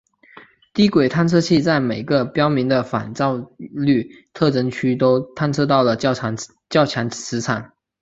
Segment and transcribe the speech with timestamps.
[0.73, 6.35] 低轨探测器在每个标明的反照率特征区都探测到了较强
[7.11, 7.71] 磁场。